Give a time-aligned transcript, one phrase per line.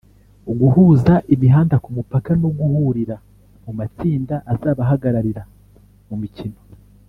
[0.59, 3.15] guhuza imihanda ku mupaka no guhurira
[3.63, 5.43] mu matsinda azabahagararira
[6.09, 6.59] mu mikino